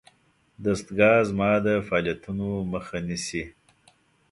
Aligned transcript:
دستګاه 0.63 1.19
زما 1.29 1.51
د 1.65 1.67
فعالیتونو 1.87 2.47
مخه 2.71 2.97
نیسي. 3.07 3.43